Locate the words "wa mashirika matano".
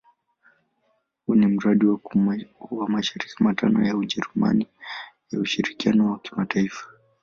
2.71-3.85